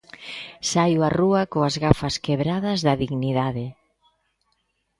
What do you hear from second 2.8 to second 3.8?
da dignidade.